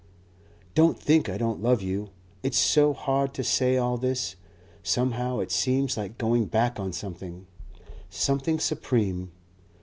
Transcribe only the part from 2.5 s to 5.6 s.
so hard to say all this. Somehow it